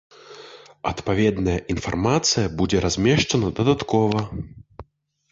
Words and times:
Адпаведная 0.91 1.57
інфармацыя 1.73 2.45
будзе 2.61 2.77
размешчана 2.85 3.51
дадаткова. 3.61 4.19